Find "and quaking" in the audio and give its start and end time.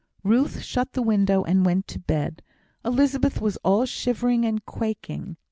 4.45-5.37